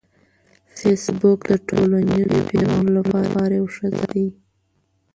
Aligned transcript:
فېسبوک 0.79 1.39
د 1.49 1.51
ټولنیزو 1.67 2.39
پیغامونو 2.49 2.91
لپاره 3.23 3.53
یو 3.59 3.67
ښه 3.75 3.87
ځای 3.97 4.09
دی 4.13 4.27